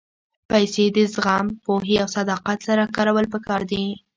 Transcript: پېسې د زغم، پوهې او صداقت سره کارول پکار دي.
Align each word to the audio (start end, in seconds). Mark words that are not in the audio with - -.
پېسې 0.49 0.85
د 0.95 0.97
زغم، 1.13 1.45
پوهې 1.63 1.95
او 2.03 2.07
صداقت 2.17 2.57
سره 2.67 2.91
کارول 2.95 3.25
پکار 3.33 3.61
دي. 3.71 3.83